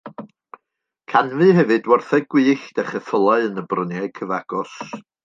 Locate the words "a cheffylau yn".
2.85-3.63